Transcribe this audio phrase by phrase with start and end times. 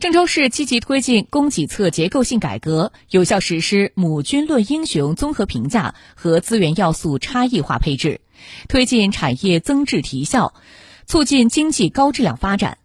[0.00, 8.20] 郑州市积极推进供给侧结构性改革，有效实施“母军论英雄”综合评价和资源要素差异化配置，
[8.68, 10.54] 推进产业增质提效，
[11.04, 12.78] 促进经济高质量发展。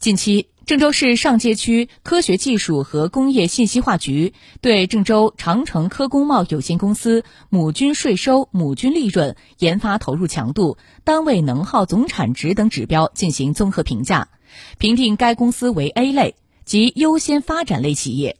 [0.00, 14.28] 近期，郑州市上街区科学技术和工业信息化局对郑州长城科工贸有限公司母军税收、母军利润、研发投入强度、单位能耗总产值等指标进行综合评价，
[14.78, 16.34] 评定该公司为 A 类。
[16.68, 18.36] 及优先发展类企业，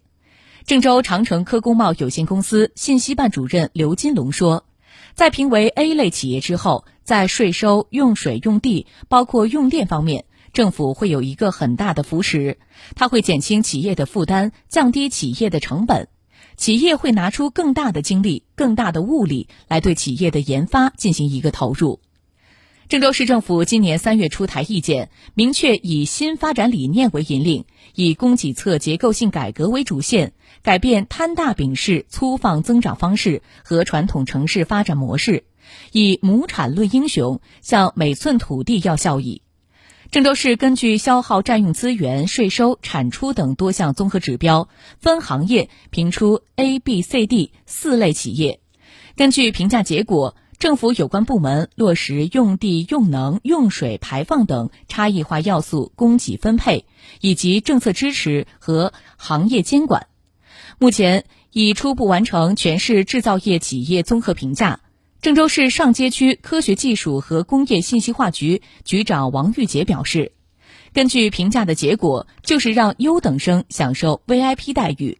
[0.66, 4.66] 郑州长城科工贸有限公司信息办主任刘金龙说，
[5.14, 12.59] 在评为 A 类企业之后，在税收、用水、用地，包括用电方面，政府会有一个很大的扶持，
[12.95, 16.09] 它会减轻企业的负担，降低企业的成本，
[16.59, 22.01] 企业会拿出更大的精力、更大的物力来对企业的研发进行一个投入。
[22.88, 35.45] 郑州市政府今年三月出台意见，明确以新发展理念为引领，以供给侧结构性改革为主线，改变摊大饼式粗放增长方式和传统城市发展模式，
[35.93, 39.43] 以亩产论英雄，向每寸土地要效益。
[40.10, 48.60] 郑州市根据消耗占用资源、税收、产出等多项综合指标，分行业评出 A、B、C、D 四类企业，
[49.15, 50.37] 根据评价结果。
[50.59, 56.84] 政府有关部门落实用地、用能、用水、排放等差异化要素供给分配，
[57.20, 60.09] 以及政策支持和行业监管。
[60.78, 64.81] 目前已初步完成全市制造业企业综合评价。
[65.22, 70.32] 郑州市上街区科学技术和工业信息化局局长王玉杰表示，
[70.93, 75.19] 根据评价的结果，就是让优等生享受 VIP 待遇，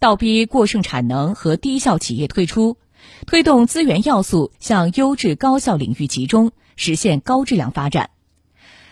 [0.00, 2.76] 倒逼过剩产能和低效企业退出。
[3.26, 8.10] 推动资源要素向优质高效领域集中，实现高质量发展。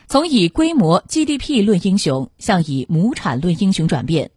[0.06, 4.30] 从以规模 GDP 论英雄向以亩产论英雄转变，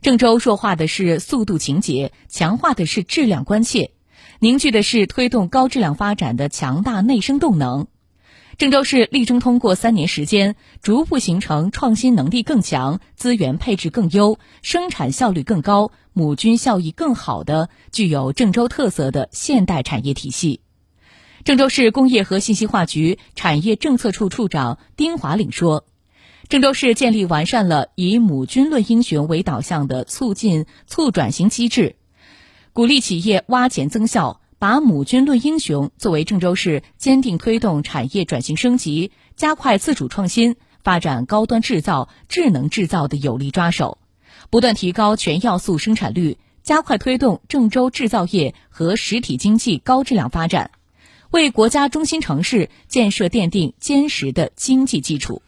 [0.00, 3.90] 郑州弱化的是速度情节，强化的是质量关切，
[4.38, 7.88] 凝聚的是推动高质量发展的强大内生动能。
[8.58, 20.60] 郑州市力争通过三年时间，逐步形成创新能力更强、资源配置更优、生产效率更高、母军效益更好的具有郑州特色的现代产业体系。
[21.44, 25.84] 郑州市工业和信息化局产业政策处处长丁华岭说
[26.50, 31.94] ：“郑州市建立完善了以母军论英雄为导向的促进促转型机制，
[32.72, 43.98] 鼓励企业挖潜增效。”把母军论英雄作为郑州市坚定推动产业转型升级、加快自主创新、发展高端制造、智能制造的有力抓手，
[44.50, 50.72] 不断提高全要素生产率，加快推动郑州制造业和实体经济高质量发展，
[51.30, 55.40] 为国家中心城市建设奠定坚实的经济基础。